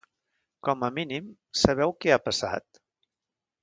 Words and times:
Com 0.67 0.85
a 0.87 0.89
mínim, 0.95 1.29
sabeu 1.67 1.95
què 2.03 2.15
ha 2.15 2.21
passat? 2.31 2.85